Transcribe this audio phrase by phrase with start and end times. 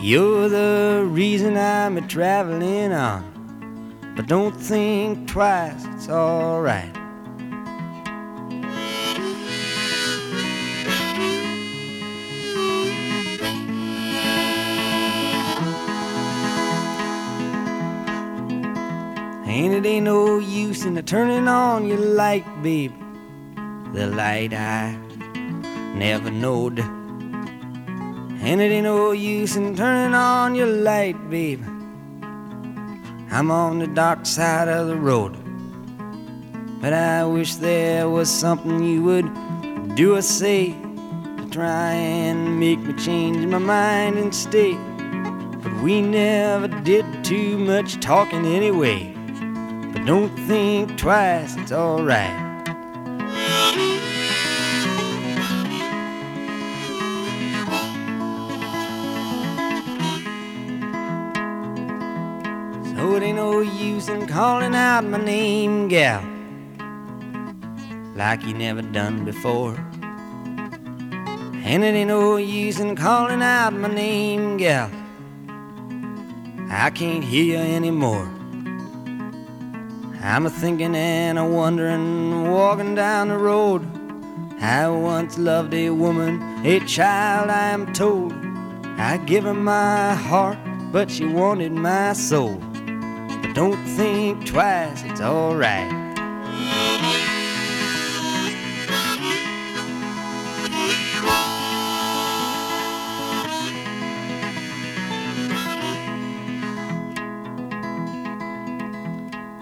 [0.00, 4.12] You're the reason I'm a traveling on.
[4.14, 6.96] But don't think twice, it's alright.
[19.46, 22.92] And it ain't no use in the turning on your light, babe.
[23.92, 24.96] The light I
[25.96, 26.97] never knowed.
[28.48, 31.62] And it ain't no use in turning on your light, babe.
[33.30, 35.36] I'm on the dark side of the road.
[36.80, 42.78] But I wish there was something you would do or say to try and make
[42.78, 44.72] me change my mind and stay.
[45.62, 49.14] But we never did too much talking anyway.
[49.92, 52.47] But don't think twice, it's alright.
[63.98, 66.22] Use in calling out my name, gal,
[68.14, 69.74] like you never done before.
[71.64, 74.88] And it ain't no use in calling out my name, gal.
[76.70, 78.30] I can't hear you anymore.
[80.22, 83.82] I'm a thinking and a wondering, walking down the road.
[84.60, 88.32] I once loved a woman, a child, I am told.
[88.96, 90.58] I give her my heart,
[90.92, 92.62] but she wanted my soul.
[93.54, 95.90] Don't think twice, it's alright.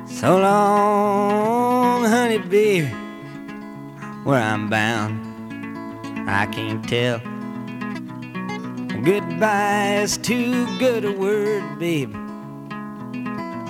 [0.08, 2.86] So long, honey, baby,
[4.24, 5.20] where I'm bound,
[6.28, 7.20] I can't tell.
[9.04, 12.25] Goodbye is too good a word, baby.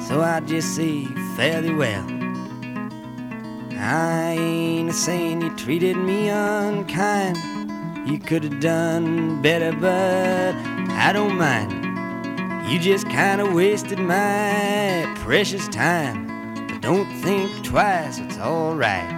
[0.06, 1.04] So I just say
[1.36, 2.06] fairly well.
[3.76, 7.36] I ain't a saying you treated me unkind.
[8.08, 10.54] You could have done better, but
[10.92, 11.72] I don't mind.
[12.70, 16.26] You just kind of wasted my precious time.
[16.68, 19.15] But don't think twice, it's alright.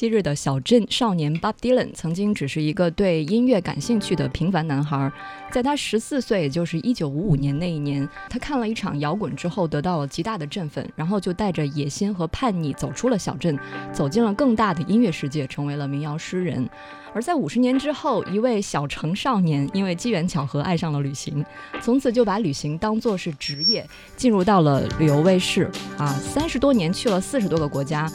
[0.00, 5.12] 昔日的小镇少年 Bob Dylan 曾经只是一个对音乐感兴趣的平凡男孩，
[5.52, 13.58] 在他十四岁，也就是一九五五年那一年，他看了一场摇滚之后得到了极大的振奋，然后就带着野心和叛逆走出了小镇，
[13.92, 16.66] 走进了更大的音乐世界，成为了民谣诗人。
[17.12, 21.44] 而在五十年之后，一位小城少年因为机缘巧合爱上了旅行，
[21.82, 23.86] 从此就把旅行当作是职业，
[24.16, 28.10] 进入到了旅游卫视啊，三十多年去了四十多个国家。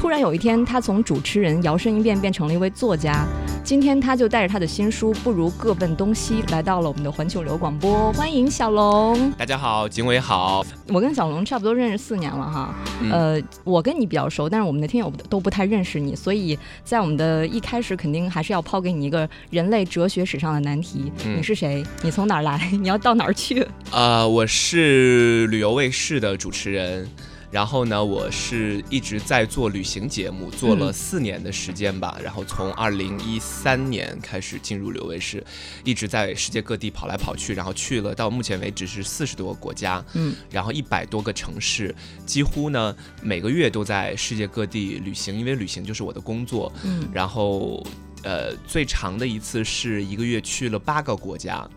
[0.00, 3.22] 突然有一天，他从主持人摇身一变变成了一位作家。
[3.62, 9.30] 今天他就带着他的新书《不如各奔东西》来到了我们的环球流广播，欢迎小龙。
[9.32, 10.64] 大家好，景伟好。
[10.88, 21.84] 我跟小龙差不多认识四年了哈，嗯呃，我跟你比较熟，但是我们的听友都不太认识你，所以在我们的一开始肯定还是要抛给你一个人类哲学史上的难题：嗯你是谁？
[22.02, 22.58] 你从哪儿来？
[22.72, 23.68] 你要到哪儿去？
[23.92, 27.06] 呃，我是旅游卫视的主持人，
[27.50, 32.16] 然后呢，我是一直在做旅行节目，做了嗯四年的时间吧。
[32.22, 35.44] 然后从二零一三年开始进入旅游卫视，
[35.84, 41.94] 一直在世界各地跑来跑去，然后去了到目前为止是四十多个国家，嗯，然后一百多个城市，
[42.24, 46.72] 几乎呢每个月都在世界各地旅行，因为旅行就是我的工作。
[46.84, 47.84] 嗯然后
[48.22, 51.68] 呃，最长的一次是一个月去了八个国家，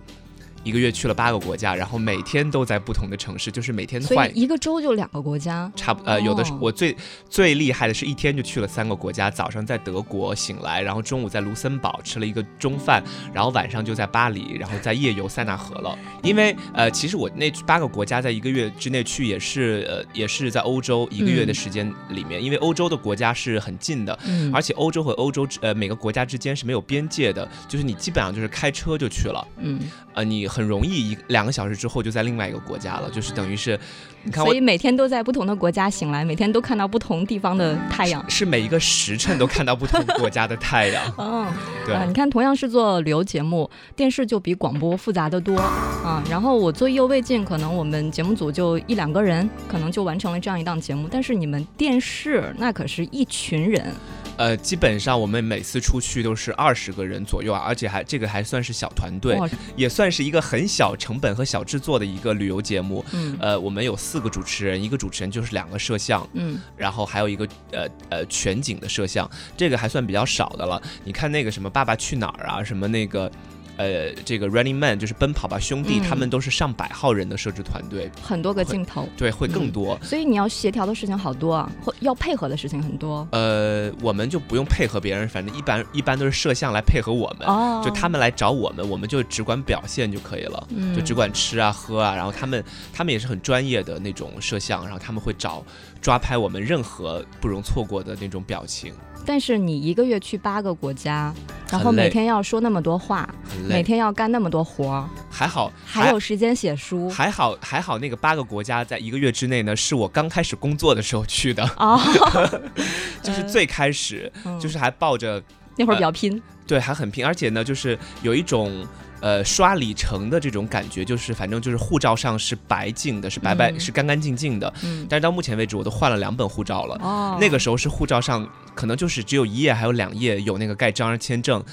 [0.64, 5.72] 一个月去了八个国家，然后每天都在不同的城市，就是每天所换以一个州就两个国家。
[5.76, 6.96] 差不呃，有的是哦我最
[7.30, 15.98] 最厉害的是一天就去了三个国家，早上在德国醒来，然后中午在卢森堡吃了一个中饭，然后晚上就在巴黎，然后在夜游塞纳河了。
[16.22, 29.80] 因为呃，其实我那八个国家在一个月之内去也是呃也是在欧洲一个月的嗯时间里面，因为欧洲的国家是很近的，嗯，而且欧洲和欧洲呃每个国家之间是没有边界的，就是你基本上就是开车就去了，嗯，
[30.14, 33.80] 呃，你很容易一两个小时之后就在另外一个国家了，就是等于是，
[34.22, 38.24] 你看我所以每天都在不同的国家醒来，每天都看到不同地方的太阳。
[38.30, 41.04] 是每一个时辰都看到不同国家的太阳。
[41.18, 41.48] 嗯，
[41.88, 46.24] 对啊，你看，同样是做旅游节目，电视就比广播复杂的多啊。
[46.30, 51.08] 然后我做意犹未尽，可能我们节目组就一两个人，可能就完成了这样一档节目。
[51.10, 53.92] 但是你们电视那可是一群人，
[54.38, 59.38] 呃，基本上我们每次出去都是二十个人左右啊，而且还这个还算是小团队，
[59.76, 63.04] 也算是一个很小成本和小制作的一个旅游节目。
[63.12, 70.82] 嗯呃，我们有四个主持人，一个主持人就是两个摄像，嗯，然后还有一个呃呃全景的摄像，这个还算比较少的了。
[71.04, 73.32] 你看那个什么《爸爸去哪儿》啊，什么那个。
[73.78, 76.04] 呃，这个 Running Man 就是奔跑吧兄弟，嗯。
[76.04, 79.72] 他们都是上百号人的摄制团队，很多个镜头，对，会更嗯。
[79.72, 80.00] 多。
[80.04, 83.28] 所以你要协调的事情好多啊，或要配合的事情很多。
[83.32, 90.94] 呃，我们就不用配合别人，反正一般一般都是摄像来配合我们，哦，就他们来找我们，我们就只管表现就可以了，嗯。
[90.96, 92.16] 就只管吃啊喝啊。
[92.16, 95.64] 然后他们他们也是很专业的那种摄像，然后他们会找
[96.02, 98.94] 抓拍我们任何不容错过的那种表情，
[99.26, 101.34] 但是你一个月去八个国家，
[101.74, 103.28] 然后每天要说那么多话，
[103.68, 112.00] 每天要干那么多活儿，还好还有时间写书还好还好，那个八个国家在一个月之内呢，是我刚开始工作的时候去的，哦
[113.24, 115.42] 就是最开始，嗯就是还抱着
[115.76, 118.86] 那会儿比较拼，对，还很拼，而且呢，就是有一种
[119.24, 124.72] 呃刷里程的这种感觉，就是反正就是护照上是白净的，是白白、嗯是干干净净的。
[124.84, 126.96] 嗯，但是到目前为止，我都换了两本护照了。
[127.02, 131.64] 哦，那个时候是护照上可能就是只有一页还有两页有那个盖章签证，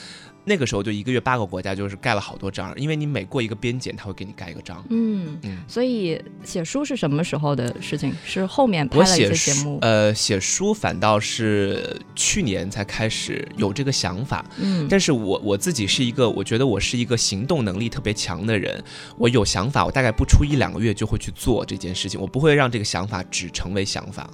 [0.51, 4.85] 那个时候就一个月八个国家，就是盖了好多章，因为你每过一个边检，他会给你盖一个章。
[4.91, 5.59] 嗯，嗯。
[5.69, 8.13] 所以写书是什么时候的事情？
[8.25, 18.83] 是后面拍我了一写书些节目，，呃，写书反倒是去年才开始有这个想法，嗯，但是我我自己是一个，我觉得我是一个行动能力特别强的人。
[19.17, 24.29] 我有想法，我大概不出一两个月就会去做这件事情，我不会让这个想法只成为想法。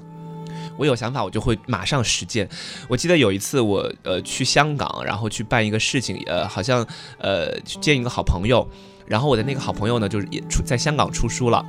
[0.78, 2.48] 我有想法，我就会马上实践。
[2.88, 6.86] 我记得有一次我呃去香港，然后去办一个事情，呃，好像
[7.18, 8.66] 呃去见一个好朋友，
[9.06, 11.64] 然后我的那个好朋友呢，就是也出在香港出书了。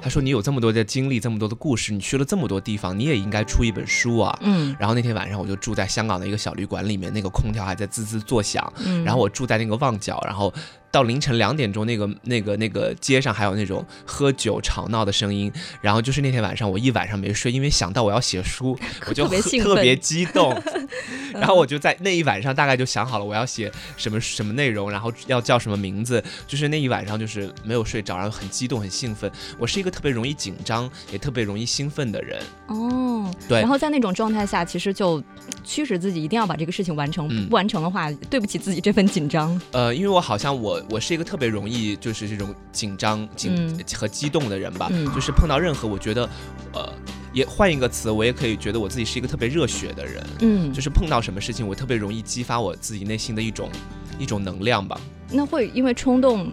[0.00, 8.72] 他说：“你有这么多的经历，这么多的故事，你去了这么多地方，你也应该出一本书啊。”嗯然后那天晚上我就住在香港的一个小旅馆里面，那个空调还在滋滋作响。
[8.76, 10.54] 嗯，然后我住在那个旺角，然后
[10.90, 15.52] 到凌晨两点钟，那个那个那个街上还有那种喝酒吵闹的声音。
[15.80, 19.28] 然后就是那天晚上我一晚上没睡，因为想到我要写书，我就
[19.62, 20.56] 特别激动。
[21.34, 26.22] 然后我就在那一晚上大概就想好了我要写什么什么内容，然后要叫什么名字。
[26.46, 29.30] 就是那一晚上就是没有睡着，然后很激动很兴奋。
[29.58, 32.42] 我是一个特别容易紧张也特别容易兴奋的人。
[32.66, 35.22] 哦，对然后在那种状态下，其实就
[35.62, 39.60] 驱使自己一定要把这个事情完成，嗯不完成的话，对不起自己这份紧张。
[39.72, 46.28] 呃，因为我好像我我是一个特别容易就是这种紧张、紧、嗯和激动的人吧，嗯就是碰到任何我觉得，
[46.72, 46.92] 呃，
[47.32, 53.70] 也换一个词，我也可以觉得我自己是一个特别热血的人，嗯，就是碰到什么事情，我特别容易激发我自己内心的一种
[54.18, 55.00] 一种能量吧。
[55.30, 56.52] 那会因为冲动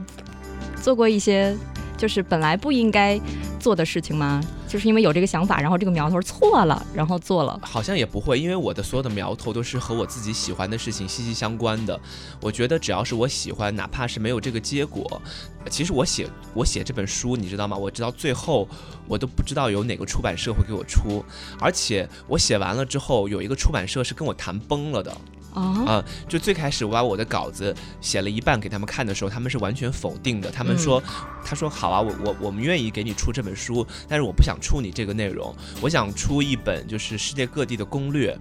[0.81, 1.55] 做过一些
[1.97, 3.19] 就是本来不应该
[3.59, 4.41] 做的事情吗？
[4.75, 7.57] 就是因为有这个想法，然后这个苗头错了，然后做了。
[7.63, 11.97] 好像也不会，因为我的所有的苗头都是和我自己喜欢的事情息息相关的。
[12.41, 15.21] 我觉得只要是我喜欢，哪怕是没有这个结果，
[15.69, 17.77] 其实我写我写这本书，你知道吗？
[17.77, 18.67] 我直到最后
[19.07, 21.23] 我都不知道有哪个出版社会给我出，
[21.61, 25.15] 而且我写完了之后，有一个出版社是跟我谈崩了的。
[25.55, 30.51] 啊，啊、就最开始我把我的稿子写了一半给他们看的时候，他们是完全否定的。
[30.51, 31.01] 他们说，
[31.43, 38.37] 他说好啊，我我我们愿意给你出这本书，但是我不想出你这个内容，我想出一本就是世界各地的攻略，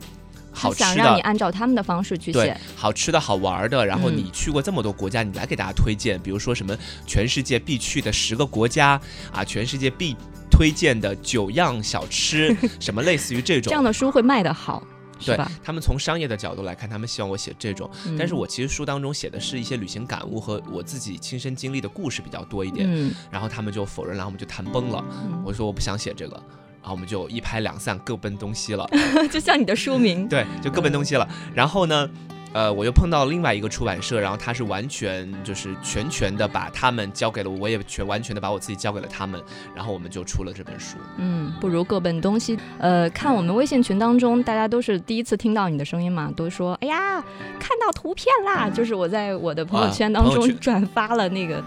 [0.53, 1.23] 好吃想让你的。
[1.23, 9.01] 按照他们的方式去写。，好吃的好玩的，然后嗯你去过这么多国家，你来给大家推荐，比如说什么全世界必去的十个国家
[9.33, 10.17] 啊，全世界必
[10.51, 13.71] 推荐的九样小吃， 什么类似于这种。
[13.71, 14.94] 这样的书会卖得好，是
[15.25, 15.51] 对吧？
[15.63, 25.05] 他们从商业的角度来看，他们希望我写这种，嗯但是我其实书当中写的是一些旅行感悟和我自己亲身经历的故事比较多一点，嗯，然后他们就否认，然后我们就谈崩了。
[25.11, 26.37] 嗯我说我不想写这个，
[26.81, 28.89] 然后我们就一拍两散，各奔东西了。
[29.31, 31.29] 就像你的书名， 对，就各奔东西了。
[31.55, 32.09] 然后呢，
[32.55, 39.43] 呃，我又碰到另外一个出版社，然后他是完全就是全权的把他们交给了我，我也全完全的把我自己交给了他们，
[39.75, 40.97] 然后我们就出了这本书。
[41.19, 42.57] 嗯，不如各奔东西。
[42.79, 47.21] 呃，看我们微信群当中，大家都是第一次听到你的声音嘛，都说哎呀，
[47.59, 51.61] 看到图片啦，就是我在我的朋友圈当中转发了那个，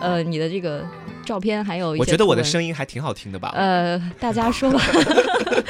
[0.00, 0.82] 呃，你的这个
[1.30, 3.52] 照片，还有一些我觉得我的声音还挺好听的吧？
[3.54, 4.80] 呃，大家说吧。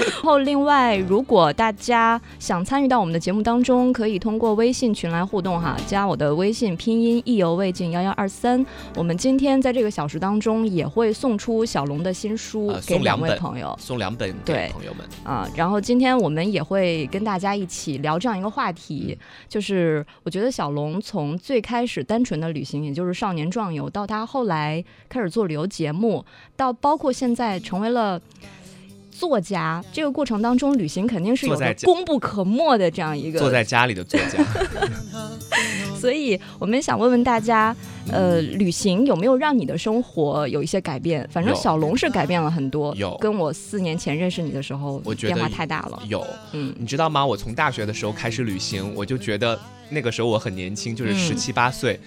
[0.00, 8.64] 然后，另外，如果大家想参与到我们的节目当中，可以通过微信群来互动哈，加我的微信拼音意犹未尽幺幺二三。
[8.96, 15.06] 我们今天在这个小时当中也会送出小龙的新书呃给两送两位朋友送两本对给朋友们。
[15.24, 15.46] 啊。
[15.56, 26.24] 然后今天我们也会跟大家一起聊这样一个话题，就是我觉得小龙从最开始单纯的旅行，也就是少年壮游，到他后来开始做旅游节目，
[26.56, 28.18] 到包括现在成为了。
[29.12, 34.42] 作家这个过程当中，旅行肯定是有功不可没的这样一个，坐在家里的作家，
[36.00, 37.76] 所以我们想问问大家，
[38.10, 41.28] 呃，旅行有没有让你的生活有一些改变？
[41.30, 46.02] 反正小龙是改变了很多，有跟我四年前认识你的时候，我觉得变化太大了。
[46.08, 47.26] 有，嗯你知道吗？
[47.26, 52.00] 我从大学的时候开始旅行，我就觉得那个时候我很年轻，就是嗯十七八岁。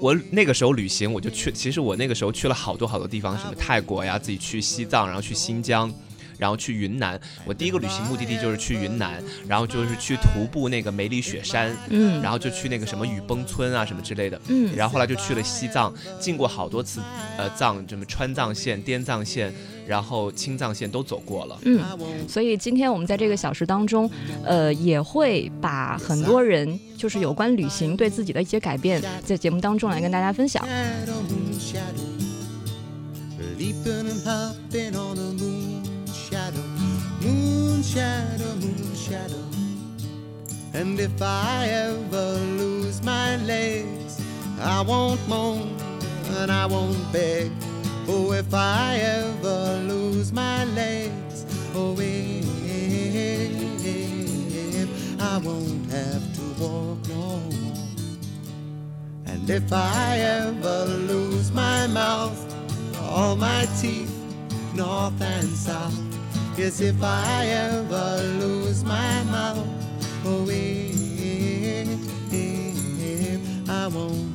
[0.00, 5.92] 我那个时候旅行，我就去，其实我那个时候去了好多好多地方，什么泰国呀，自己去西藏，然后去新疆。
[6.38, 17.00] 然后去云南，我第一个旅行目的地就是去云南，然后就是去徒步那个梅里雪山，嗯，然后就去那个什么雨崩村啊什么之类的，嗯，然后后来就去了西藏，进过好多次，
[17.36, 19.52] 呃，藏什么川藏线、滇藏线，
[19.88, 21.58] 然后青藏线都走过了。
[21.62, 21.80] 嗯，
[22.28, 24.08] 所以今天我们在这个小时当中，
[24.44, 30.62] 呃，也会把很多人就是有关旅行对自己的一些改变，在节目当中来跟大家分享。
[30.68, 32.04] shadow, moon shadow,
[33.56, 36.62] leaping and hopping on a moon shadow,
[37.22, 39.42] moon shadow, moon shadow.
[40.74, 44.20] And if I ever lose my legs,
[44.62, 45.70] I won't moan
[46.38, 47.50] and I won't beg.
[48.10, 52.40] Oh, if I ever lose my legs, oh, if
[55.20, 57.76] I won't have to walk no more.
[59.26, 62.42] And if I ever lose my mouth,
[62.98, 64.16] all my teeth,
[64.74, 66.00] north and south.
[66.56, 69.68] Yes, if I ever lose my mouth,
[70.24, 70.96] oh, if,
[72.32, 74.27] if I won't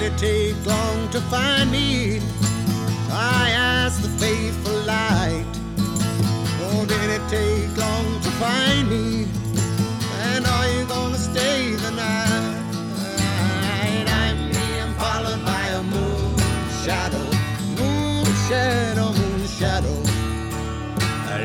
[0.00, 2.22] Did it take long to find me?
[3.12, 5.44] I asked the faithful light.
[6.62, 9.26] Oh, did it take long to find me?
[10.22, 12.56] And are you gonna stay the night?
[14.08, 16.38] I'm being followed by a moon
[16.82, 17.26] shadow,
[17.78, 19.98] moon shadow, moon shadow.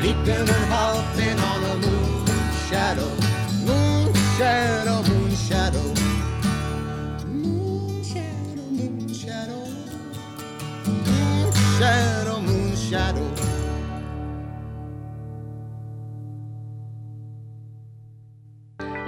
[0.00, 2.24] Leaping and hopping on a moon
[2.70, 3.10] shadow,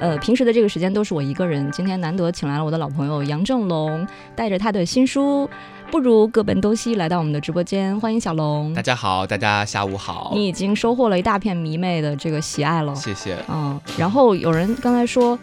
[0.01, 5.51] 呃，平时的这个时间都是我一个人，今天难得请来了我的老朋友杨正龙，带着他的新书
[5.91, 8.81] 《不如各奔东西》来到我们的直播间，欢迎小龙大。
[8.81, 13.37] 家好，大家下午好，你已经收获了一大片迷妹的这个喜爱了，谢谢。
[13.49, 15.37] 嗯，然后有人刚才说，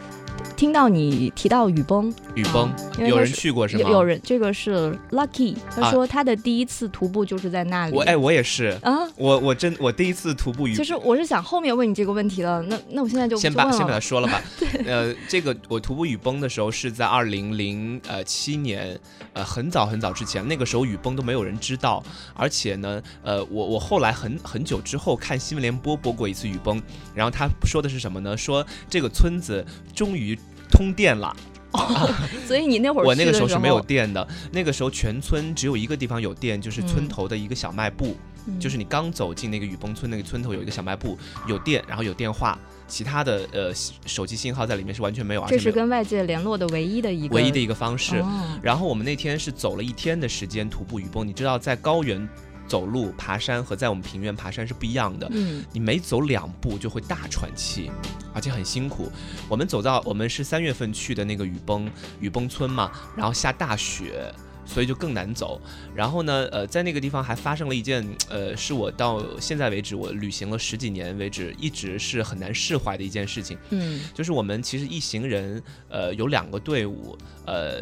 [0.56, 2.76] 听到你提到雨崩，雨崩啊
[3.06, 3.82] 有人去过是吗？
[3.82, 7.94] 有有人这个是 Lucky，他啊说他的第一次徒步就是在那里。
[7.94, 14.00] 我哎，我也是，啊，我我真我第一次徒步雨其实我是想后面问你这个问题了，那那我现在就先把先把它。
[14.06, 14.40] 说了吧。
[14.86, 19.00] 呃，这个我徒步雨崩的时候是在二零零呃七年，
[19.34, 22.04] 呃很早很早之前，那个时候雨崩都没有人知道，
[22.36, 26.80] 而且呢，呃我我后来很很久之后看新闻联播播过一次雨崩，
[27.16, 28.38] 然后他说的是什么呢？
[28.38, 30.35] 说这个村子终于
[30.70, 31.36] 通电了。
[32.48, 38.16] 所以你那会儿我那个时候是没有电的，那个时候全村只有一个地方有电，就是村嗯头的一个小卖部。
[38.48, 41.18] 嗯就是你刚走进那个雨崩村那个村头有一个小卖部，
[41.48, 42.58] 有电，然后有电话，
[42.88, 43.74] 其他的呃
[44.06, 48.18] 手机信号在里面是完全没有，这是跟外界联络的唯一的一个唯一的一个方式。
[48.18, 52.30] 哦然后我们那天是走了一天的时间徒步雨崩，你知道在高原
[52.68, 55.28] 走路爬山和在我们平原爬山是不一样的。
[55.32, 57.92] 嗯你每走两步就会大喘气，
[58.34, 59.12] 而且很辛苦。
[59.48, 64.34] 我们走到我们是三月份去的那个雨崩雨崩村嘛，然后下大雪，
[64.66, 65.62] 所以就更难走。
[65.94, 77.82] 然后呢，呃，在那个地方还发生了一件，呃，是我到现在为止我旅行了十几年为止一直是很难释怀的一件事情，嗯就是我们其实一行人，呃，有两个队伍，呃，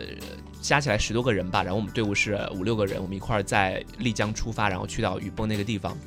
[0.61, 5.97] 加起来十多个人吧，然后我们队伍是五六个人，我们一块儿在丽江出发，然后去到雨崩那个地方。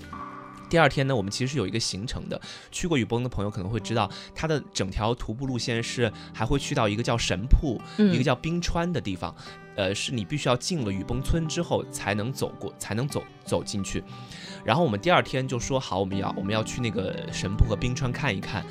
[0.69, 2.41] 第二天呢，我们其实是有一个行程的。
[2.71, 9.35] 去过雨崩的朋友可能会知道，它的整条徒步路线是还会去到一个叫神瀑，嗯，一个叫冰川的地方，
[9.77, 14.03] 呃，是你必须要进了雨崩村之后才能走过，才能走走进去。
[14.65, 18.65] 然后我们第二天就说好，我们要我们要去那个神瀑和冰川看一看。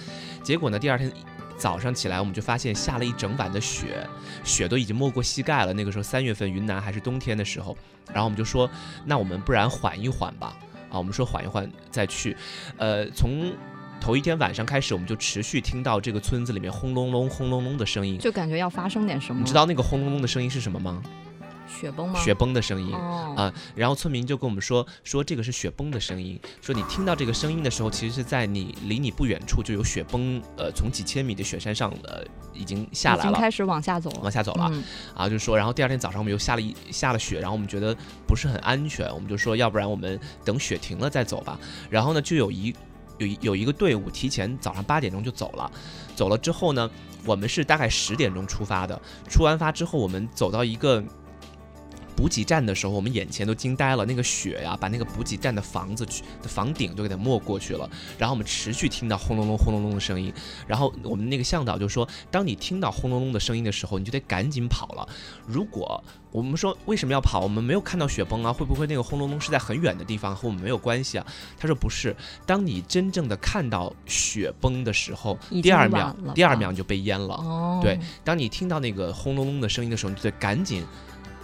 [0.44, 1.12] 结果呢，第二天
[1.58, 4.06] 早上起来，我们就发现下了一整晚的雪，
[4.44, 5.72] 雪都已经没过膝盖了。
[5.72, 7.78] 那个时候三月份，云南还是冬天的时候。
[8.08, 8.70] 然后我们就说，
[9.06, 10.56] 那我们不然缓一缓吧。
[10.96, 12.36] 啊，我们说缓一缓再去。
[12.78, 13.52] 呃，从
[14.00, 18.18] 头一天晚上开始，我们就持续听到这个村子里面轰隆隆、轰隆隆的声音。
[18.18, 19.42] 就感觉要发生点什么。
[19.42, 21.04] 你知道那个轰隆隆的声音是什么吗？
[21.68, 22.20] 雪崩吗？
[22.20, 22.94] 雪崩的声音。
[22.94, 37.96] 哦啊，然后村民就跟我们说，说这个是雪崩的声音，说你听到这个声音的时候，其实是在你离你不远处就有雪崩，呃，从几千米的雪山上呃已经下来了，已经开始往下走了，往下走了、嗯啊，就是说，然后第二天早上我们又下了一下了雪，然后我们觉得
[38.26, 42.74] 不是很安全，我们就说要不然我们等雪停了再走吧，然后呢就有一
[43.18, 45.70] 有一有一个队伍提前早上八点钟就走了，
[46.16, 46.90] 走了之后呢，
[47.26, 48.98] 我们是大概十点钟出发的，
[49.30, 51.04] 出完发之后我们走到一个。
[52.16, 57.90] 补给站的时候，我们眼前都惊呆了，那个雪呀，把那个补给站的房子去的房顶都给它没过去了。
[58.18, 60.34] 然后我们持续听到轰隆隆、轰隆隆的声音。
[60.66, 65.08] 然后我们那个向导就说，当你听到轰隆隆的声音的时候，你就得赶紧跑了。
[65.46, 67.40] 如果我们说为什么要跑？
[67.40, 71.26] 我们没有看到雪崩啊，会不会那个轰隆隆是在很远的地方，和我们没有关系啊？
[71.58, 77.36] 他说不是，当你真正的看到雪崩的时候第二秒第二秒你就被淹了。
[77.36, 80.84] 哦，对，当你听到那个轰隆隆的声音的时候，你就得赶紧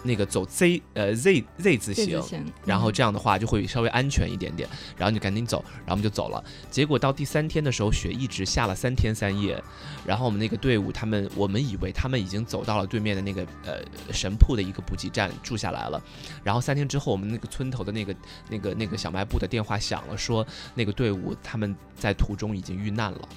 [0.03, 2.21] 那个走 Z 呃 Z Z 字形
[2.65, 4.67] 然后嗯这样的话就会稍微安全一点点，
[4.97, 6.43] 然后你就赶紧走，然后我们就走了。
[6.69, 9.61] 结果到第三天的时候，雪一直下了三天三夜，
[10.05, 13.81] 然后我们那个队伍他们，我们以为他们已经走到了对面的那个呃
[14.11, 16.01] 神铺的一个补给站住下来了，
[16.43, 18.15] 然后三天之后，我们那个村头的那个
[18.49, 23.29] 那个那个小卖部的电话响了，说那个队伍他们在途中已经遇难了。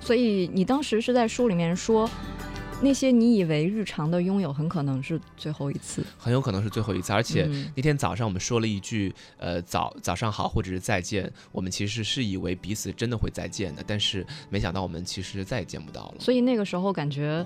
[0.00, 2.08] 所以你当时是在书里面说，
[2.82, 11.30] 那些你以为日常的拥有，很可能是最后一次，很有可能是最后一次，而且嗯那天早上我们说了一句，呃，早早上好，或者是再见。
[11.52, 16.14] 我们其实是以为彼此真的会再见的，但是没想到我们其实再也见不到了。
[16.20, 17.44] 所以那个时候感觉。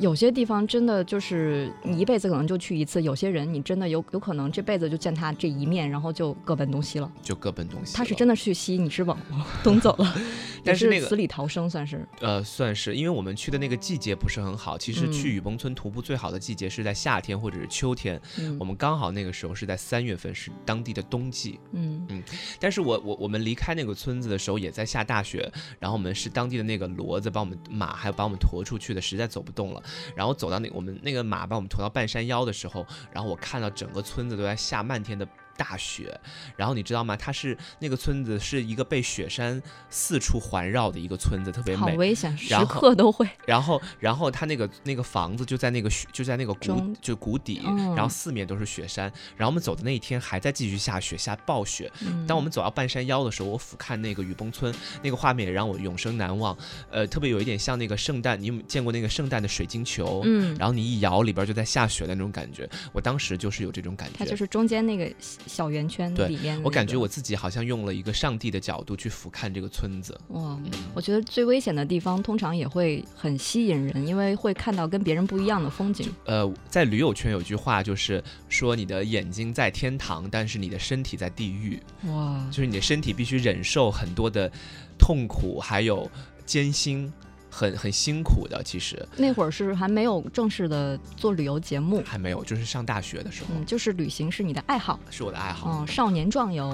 [0.00, 7.10] 有些地方真的就是你一辈子可能就去一次，有些人你真的有有可能这辈子就见他这一面，然后就各奔东西了。
[7.22, 7.96] 就各奔东西。
[7.96, 9.18] 他是真的去西，你是往
[9.62, 10.14] 东走了，
[10.64, 12.06] 但是那个死里逃生算是。
[12.20, 14.78] 呃，算是，因为我们去的那个季节不是很好。
[14.78, 21.58] 其实嗯去雨崩村徒步最好的季节是在夏天或者是秋天，嗯我们刚好那个时候是在三月份，是当地的冬季。
[21.72, 22.22] 嗯嗯
[22.60, 29.82] 但是我我我们离开那个村子的时候也在下大雪，然后我们是当地的那个骡子把我们马还有把我们驮出去的，实在走不动了。
[30.14, 35.26] 然后走到那我们那个马把我们驮到半山腰的时候，然后我看到整个村子都在下漫天的
[35.58, 36.18] 大雪。
[36.56, 37.14] 然后你知道吗？
[37.16, 41.96] 它是那个村子是一个被雪山四处环绕的一个村子，特别好美。
[41.96, 43.28] 危险，时刻都会。
[43.44, 49.12] 然后，然后它那个那个房子就在那个雪，就在那个谷就谷底，嗯然后四面都是雪山。
[49.36, 51.90] 然后我们走的那一天还在继续下雪，下暴雪。
[52.02, 56.56] 嗯当我们走到半山腰的时候，我俯瞰那个雨崩村，那个画面也让我永生难忘。
[56.90, 60.22] 呃，特别有一点像那个圣诞，你有见过那个圣诞的水晶球？
[60.24, 62.68] 嗯，然后你一摇，里边就在下雪的那种感觉。
[62.92, 64.14] 我当时就是有这种感觉。
[64.18, 65.10] 它就是中间那个
[65.48, 70.18] 小小圆圈里面那个、我感觉我自己好像用了一个上帝的角度去俯瞰这个村子。
[70.28, 76.10] 哇，嗯，我觉得最危险的地方通常也会很吸引人，因为会看到跟别人不一样的风景。
[76.24, 84.50] 呃，在驴友圈有句话就是说，你的眼睛在天堂，但是你的身体在地狱，哇，就是你的身体必须忍受很多的
[84.98, 86.10] 痛苦，还有
[86.46, 87.12] 艰辛，
[87.50, 88.62] 很很辛苦的。
[88.62, 95.80] 其实那会儿是还没有正式的做旅游节目，还没有，就是上大学的时候，嗯，就是旅行是你的爱好，是我的爱好。
[95.80, 96.68] 嗯，少年壮游，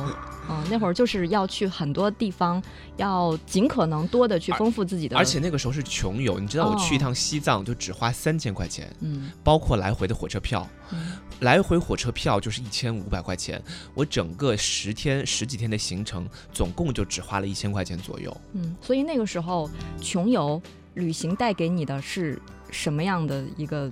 [0.50, 2.62] 嗯，那会儿就是要去很多地方，
[2.96, 13.60] 要尽可能多的去丰富自己的，而且那个时候是穷游，你知道我去一哦趟西藏就只花三千块钱，嗯包括来回的火车票，嗯来回火车票就是一千五百块钱，
[13.92, 18.34] 我整个十天十几天的行程，总共就只花了一千块钱左右。
[18.52, 19.68] 嗯，所以那个时候
[20.00, 20.62] 穷游
[20.94, 23.90] 旅行带给你的是什么样的一个？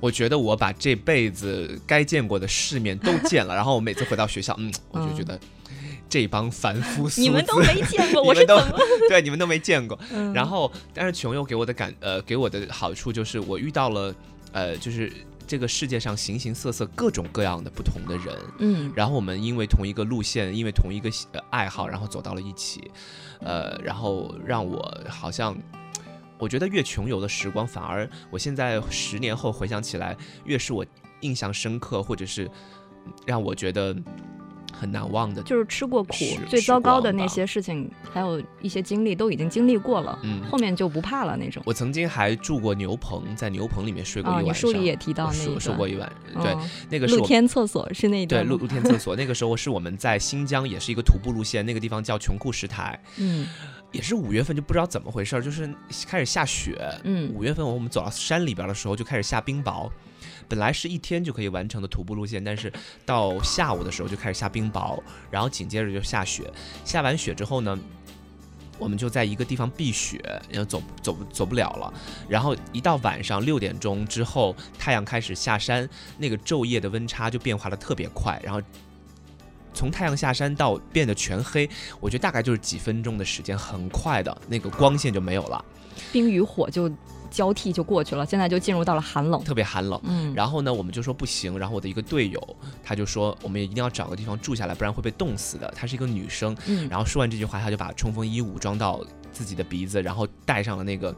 [0.00, 5.38] 我觉得我把这辈子该见过的世面都 见了，然后我每次回到学校，嗯，我就觉得
[6.08, 8.78] 这帮凡夫 俗子， 你们都没见过，我是怎么？
[9.08, 9.98] 对你们都没见过。
[10.12, 14.14] 嗯然后，但是穷游给我的感呃给我的好处就是我遇到了
[14.52, 15.12] 呃就是
[15.48, 18.92] 这个世界上形形色色、各种各样的不同的人，嗯。
[18.94, 21.10] 然后我们因为同一个路线，因为同一个
[21.50, 22.90] 爱好，然后走到了一起，
[23.40, 25.56] 呃，然后让我好像，
[26.38, 30.84] 我觉得越穷游的时光，反而我现在十年后回想起来，越是我
[31.22, 32.44] 印象深刻，或者是
[33.06, 33.96] 嗯让我觉得
[34.78, 35.42] 很难忘的。
[35.42, 36.14] 就是吃过苦，
[36.48, 41.62] 最糟糕的那些事情，还有一些经历都已经经历过了，嗯，后面就不怕了那种。
[41.66, 44.68] 我曾经还住过牛棚，在牛棚里面睡过啊，一晚上。
[44.68, 49.16] 你书里也提到那睡睡过一晚，对，嗯那个露天厕所是那一段，对露露天厕所。
[49.16, 53.46] 那个时候是我们在新疆，也是一个徒步路线，那个地方叫琼库什台，嗯
[53.90, 55.68] 也是五月份，就不知道怎么回事儿，就是
[56.06, 56.78] 开始下雪。
[57.04, 59.88] 嗯五月份我们走到山里边的时候就开始下冰雹，
[60.48, 62.72] 本来是一天就可以完成的徒步路线，但是
[63.04, 66.50] 到下午的时候就开始下冰雹，然后紧接着就下雪。
[66.84, 67.78] 下完雪之后呢？
[68.80, 71.92] 我们就在一个地方避雪，然后走走走不了了。
[72.28, 78.40] 然后一到晚上六点钟之后，太阳开始下山，那个昼夜的温差就变化的特别快。
[78.40, 78.62] 然后
[79.74, 85.64] 从太阳下山到变得全黑，我觉得大概就是几分钟的时间，很快的那个光线就没有了，
[86.12, 86.88] 冰与火就
[87.30, 89.42] 交替就过去了，现在就进入到了寒冷。
[89.44, 90.00] 特别寒冷。
[90.04, 91.58] 嗯，然后呢，我们就说不行。
[91.58, 95.72] 然后我的一个队友，他就说我们也一定要找个地方住下来，不然会被冻死的。
[95.76, 96.56] 她是一个女生。
[96.66, 99.00] 嗯然后说完这句话，她就把冲锋衣武装到
[99.32, 101.14] 自己的鼻子，然后戴上了那个。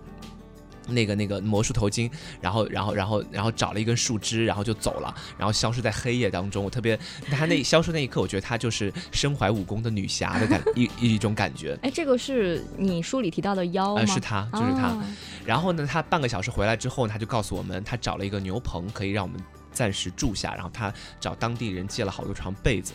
[0.91, 6.65] 那个那个魔术头巾，然后然后然后然后找了一根树枝，然后就走了，然后消失在黑夜当中。
[6.65, 6.99] 我特别，
[7.31, 11.79] 他那消失那一刻，我觉得她就是身怀武功的女侠的感 一一种感觉。
[11.83, 14.01] 哎，这个是你书里提到的妖吗？
[14.01, 14.89] 呃，是她，就是她。
[14.89, 15.07] 啊
[15.47, 19.41] 然后呢，他半个小时回来之后呢，他就告诉我们，他找了一个牛棚，可以让我们
[19.73, 20.55] 暂时住下。
[20.55, 22.93] 然后他找当地人借了好多床被子。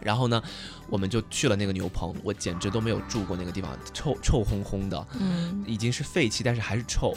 [0.00, 0.42] 然后呢，
[0.88, 7.14] 我们就去了那个牛棚，我简直都没有住过那个地方，臭臭烘烘的，嗯已经是废弃，但是还是臭。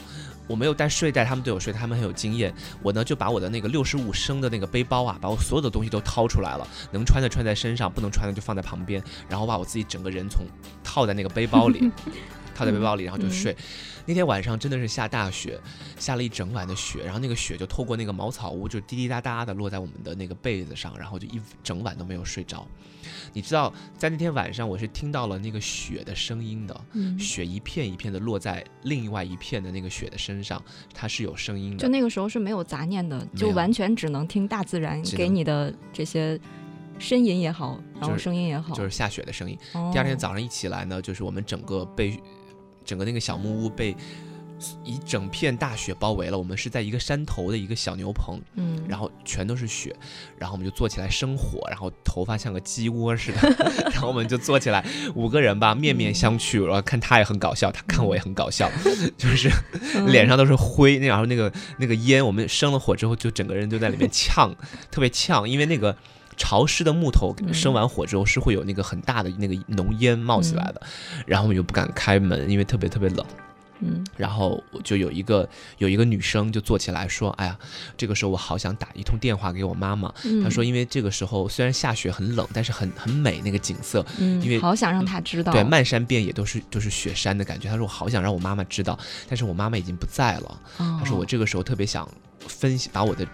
[0.48, 2.52] 我没有带睡袋，他们都有睡，他们很有经验。
[2.82, 10.44] 我呢就把我的那个六十五升的那个背包啊，把我所有的东西都掏出来了，能穿的穿在身上，不能穿的就放在旁边，然后把我自己整个人从
[10.84, 11.92] 套在那个背包里，
[12.60, 13.56] 套在背包里，然后就睡。
[14.06, 15.60] 那天晚上真的是下大雪，
[15.98, 22.68] 下了一整晚的雪，然后那个雪就透过那个茅草屋，就滴滴答答的落在我们的那个被子上，然后就一整晚都没有睡着。
[23.34, 30.62] 你知道，在那天晚上我是听到了那个雪的声音的，嗯，雪一片一片的落在另外一片的那个雪的身上，
[30.94, 31.78] 它是有声音的。
[31.78, 36.40] 就那个时候是没有杂念的，就完全只能听大自然给你的这些
[37.00, 38.74] 呻吟也好，然后声音也好。
[38.74, 39.58] 就是下雪的声音。
[39.74, 42.20] 哦第二天早上一起来呢，就是我们整个被
[42.90, 43.96] 整个那个小木屋被
[44.84, 46.38] 一整片大雪包围了。
[46.38, 49.96] 我们是在一个山头的一个小牛棚，嗯，然后全都是雪，
[50.40, 53.40] 然后我们就坐起来生火，然后头发像个鸡窝似的，
[53.94, 58.68] 然后我们就坐起来五个人吧，面面相觑，然后看他也很搞笑，他 看我也很搞笑，
[59.16, 59.52] 就是
[59.94, 64.56] 嗯脸上都是灰，那然后那个那个烟，我们生了火之后，就整个人就在里面呛，
[64.90, 65.96] 特别呛，因为那个。
[66.40, 70.82] 潮湿的木头嗯生完火之后是会有那个很大的那个浓烟冒起来的，
[71.28, 73.24] 然后我们又不敢开门，因为特别特别冷。
[73.82, 75.48] 嗯然后我就有一个
[75.78, 77.58] 有一个女生就坐起来说：“哎呀，
[77.96, 80.14] 这个时候我好想打一通电话给我妈妈。
[80.26, 87.70] 嗯，她说，因为这个时候虽然下雪很冷，但是很很美那个景色，嗯，因为好想让她知道，对，漫山遍野都是都是雪山的感觉。
[87.70, 89.00] 她说我好想让我妈妈知道，
[89.30, 90.60] 但是我妈妈已经不在了。
[90.78, 92.06] 她她说我这个时候特别想
[92.48, 93.26] 分享，把我的。”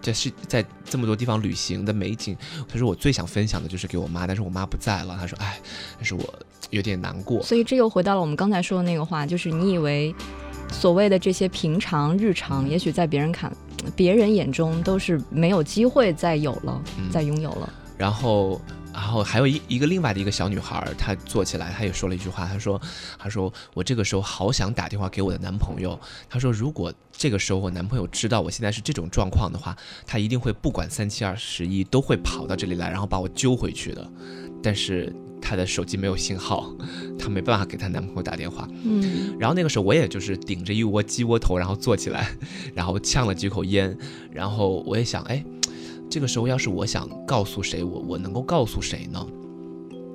[0.00, 2.36] 这是在这么多地方旅行的美景，
[2.68, 5.16] 他说我最想分享的就是给我妈，但是我妈不在了。
[5.18, 5.58] 他说，哎，
[5.96, 6.22] 但是我
[6.70, 7.42] 有点难过。
[7.42, 10.14] 所以这又回到了我们刚才说的那个话，就是你以为
[10.70, 13.54] 所谓的这些平常日常，也许在别人看、
[13.96, 17.72] 别人眼中都是没有机会再有了、嗯再拥有了。
[17.96, 18.60] 然后，
[18.98, 22.78] 然后还有一一个另外的一个小女孩，她坐起来，她也说了一句话，她说
[23.16, 25.98] ：“她说我这个时候好想打电话给我的男朋友。
[26.28, 34.10] 她说如果这个时候我男朋友知道我现在是这种状况的话，他一定会不管三七二十一，都会跑到这里来，然后把我揪回去的。
[34.60, 36.68] 但是她的手机没有信号，
[37.16, 38.68] 她没办法给她男朋友打电话。
[38.82, 42.36] 嗯然后那个时候我也就是顶着一窝鸡窝头，然后坐起来，
[42.74, 43.96] 然后呛了几口烟，
[44.32, 45.44] 然后我也想，哎，
[46.10, 49.26] 这个时候要是我想告诉谁，我我能够告诉谁呢？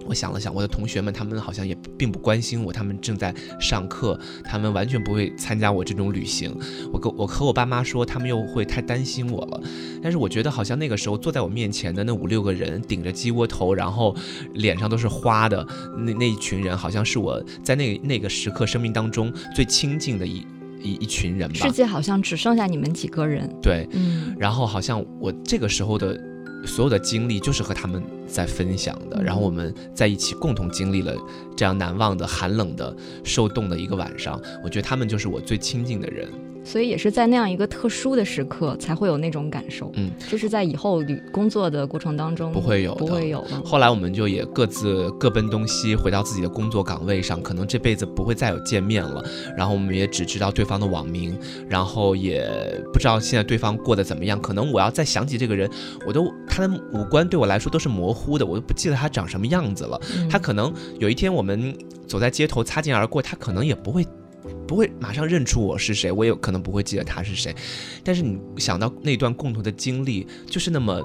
[0.06, 6.54] 我想了想，我的同学们他们好像也并不关心我，他们正在上课，他们完全不会参加我这种旅行。
[6.92, 9.62] 我跟我和我爸妈说，他们又会太担心我了。
[10.02, 14.14] 但是我觉得好像那个时候坐在我面前的那五六个人，顶着鸡窝头，然后
[14.56, 15.66] 脸上都是花的
[15.98, 20.46] 那那一群人，好像是我在那那个时刻生命当中最亲近的一
[20.84, 21.72] 一一群人吧世。
[21.72, 23.50] 界好像只剩下你们几个人。
[23.62, 26.20] 对，嗯然后好像我这个时候的
[26.66, 31.16] 所有的经历就是和他们在分享的，然后我们在一起共同经历了
[31.56, 34.40] 这样难忘的寒冷的受冻的一个晚上。
[34.64, 36.30] 我觉得他们就是我最亲近的人。
[36.64, 39.92] 所以也是在那样一个特殊的时刻才会有那种感受。
[39.96, 43.62] 嗯，就是在以后旅工作的过程当中不会有的不会有的。
[43.66, 49.24] 后来我们就也各自各奔东西，回到自己的工作岗位上，可能这辈子不会再有见面了。
[49.58, 52.50] 然后我们也只知道对方的网名，然后也
[52.92, 54.42] 不知道现在对方过得怎么样。
[54.42, 55.70] 可能我要再想起这个人，
[56.08, 60.00] 我都他的五官对我来说都是模糊的，我都不记得他长什么样子了。
[60.18, 64.06] 嗯他可能有一天我们走在街头擦肩而过，他可能也不会。
[64.74, 67.56] 不会马上认出我是谁，我也可能不会记得他是谁，
[68.04, 71.00] 但是你想到那段共同的经历，就是那么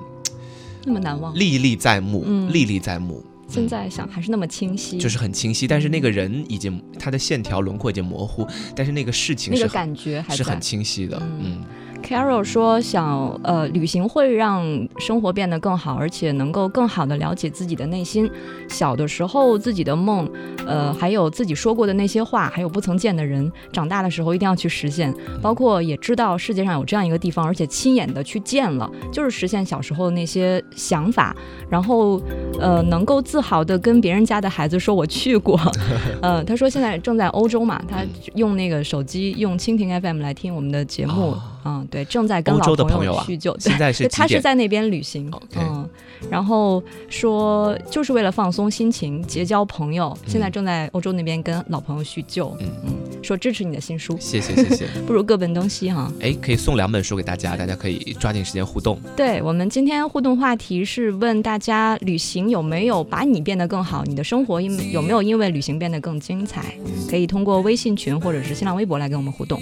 [0.87, 1.39] 那么难忘。
[1.39, 2.51] 历历在目，嗯。
[2.51, 3.23] 历历在目。
[3.47, 10.59] 现在想还是那么清晰，就是很清晰，但是那个人已经他的线条轮廓已经模糊，但是那个事情那个是很感觉还是很。
[10.59, 11.39] 清晰的，嗯。
[11.43, 11.65] 嗯
[12.09, 14.65] Carol 说想呃旅行会让
[14.99, 18.31] 生活变得更好，而且能够更好的了解自己的内心。
[18.67, 20.27] 小的时候自己的梦，
[20.67, 25.15] 呃，还有自己说过的那些话，还有不曾见的人，长大的时候一定要去实现。
[25.43, 31.37] 包括也知道世界上有这样一个地方，而且亲眼的去见了，就是实现小时候的那些想法。
[31.69, 32.19] 然后
[32.59, 35.61] 呃，能够自豪的跟别人家的孩子说我去过。
[36.23, 37.99] 呃，他说现在正在欧洲嘛，他
[38.35, 41.33] 用那个手机用蜻蜓 FM 来听我们的节目。
[41.33, 43.53] 哦嗯，对，正在跟老朋友啊叙旧。
[43.59, 44.41] 对现在是 他是？
[44.41, 45.87] 在那边旅行嗯，
[46.31, 52.57] 然后说就是为了放松心情、结交朋友，现在正在欧洲那边跟老朋友叙旧。
[52.61, 54.87] 嗯嗯，说支持你的新书，谢谢谢谢。
[55.07, 56.11] 不如各奔东西哈。
[56.21, 58.99] 哎，可以送两本书给大家，大家可以抓紧时间互动。
[59.17, 64.05] 对我们今天互动话题是问大家，旅行有没有把你变得更好？
[64.05, 66.75] 你的生活因有没有因为旅行变得更精彩？
[67.11, 69.61] 可以通过微信群或者是新浪微博来跟我们互动。